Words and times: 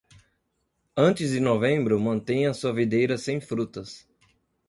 Antes 0.97 1.29
de 1.31 1.39
novembro, 1.39 1.99
mantenha 1.99 2.55
sua 2.55 2.73
videira 2.73 3.19
sem 3.19 3.39
frutas. 3.39 4.09